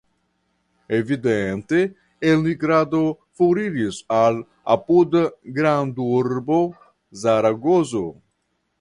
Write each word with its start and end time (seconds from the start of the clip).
Evidente 0.99 1.81
elmigrado 2.29 3.03
foriris 3.41 4.01
al 4.23 4.41
apuda 4.77 5.23
grandurbo 5.61 6.59
Zaragozo. 7.27 8.07